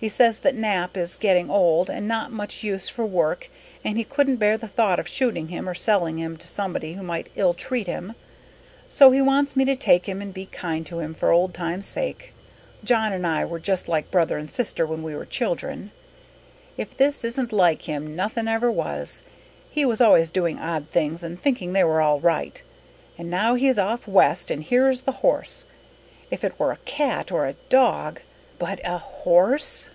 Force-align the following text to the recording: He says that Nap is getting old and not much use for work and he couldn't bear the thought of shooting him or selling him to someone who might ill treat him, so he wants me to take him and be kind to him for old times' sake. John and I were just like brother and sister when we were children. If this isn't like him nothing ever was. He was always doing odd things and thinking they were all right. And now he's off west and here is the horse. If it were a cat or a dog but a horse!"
He 0.00 0.08
says 0.08 0.38
that 0.38 0.54
Nap 0.54 0.96
is 0.96 1.16
getting 1.18 1.50
old 1.50 1.90
and 1.90 2.06
not 2.06 2.30
much 2.30 2.62
use 2.62 2.88
for 2.88 3.04
work 3.04 3.48
and 3.82 3.98
he 3.98 4.04
couldn't 4.04 4.36
bear 4.36 4.56
the 4.56 4.68
thought 4.68 5.00
of 5.00 5.08
shooting 5.08 5.48
him 5.48 5.68
or 5.68 5.74
selling 5.74 6.20
him 6.20 6.36
to 6.36 6.46
someone 6.46 6.82
who 6.82 7.02
might 7.02 7.30
ill 7.34 7.52
treat 7.52 7.88
him, 7.88 8.14
so 8.88 9.10
he 9.10 9.20
wants 9.20 9.56
me 9.56 9.64
to 9.64 9.74
take 9.74 10.06
him 10.08 10.22
and 10.22 10.32
be 10.32 10.46
kind 10.46 10.86
to 10.86 11.00
him 11.00 11.14
for 11.14 11.32
old 11.32 11.52
times' 11.52 11.86
sake. 11.86 12.32
John 12.84 13.12
and 13.12 13.26
I 13.26 13.44
were 13.44 13.58
just 13.58 13.88
like 13.88 14.08
brother 14.12 14.38
and 14.38 14.48
sister 14.48 14.86
when 14.86 15.02
we 15.02 15.16
were 15.16 15.26
children. 15.26 15.90
If 16.76 16.96
this 16.96 17.24
isn't 17.24 17.50
like 17.52 17.82
him 17.82 18.14
nothing 18.14 18.46
ever 18.46 18.70
was. 18.70 19.24
He 19.68 19.84
was 19.84 20.00
always 20.00 20.30
doing 20.30 20.60
odd 20.60 20.90
things 20.92 21.24
and 21.24 21.42
thinking 21.42 21.72
they 21.72 21.82
were 21.82 22.00
all 22.02 22.20
right. 22.20 22.62
And 23.18 23.28
now 23.28 23.56
he's 23.56 23.80
off 23.80 24.06
west 24.06 24.48
and 24.48 24.62
here 24.62 24.88
is 24.90 25.02
the 25.02 25.10
horse. 25.26 25.66
If 26.30 26.44
it 26.44 26.56
were 26.56 26.70
a 26.70 26.76
cat 26.84 27.32
or 27.32 27.46
a 27.48 27.56
dog 27.68 28.20
but 28.58 28.80
a 28.84 28.98
horse!" 28.98 29.88